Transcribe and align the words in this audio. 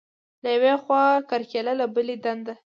له 0.43 0.49
یوې 0.55 0.73
خوا 0.83 1.03
کرکیله، 1.29 1.73
له 1.79 1.85
بلې 1.93 2.15
دنده. 2.23 2.53